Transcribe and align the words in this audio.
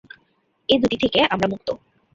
এ 0.69 0.75
দুটি 0.81 0.97
থেকে 1.03 1.19
আমরা 1.33 1.47
মুক্ত। 1.47 1.67